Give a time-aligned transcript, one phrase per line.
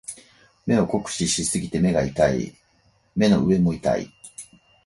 [0.65, 2.55] 目を酷使しすぎて目が痛い。
[3.15, 4.11] 目の上も痛い。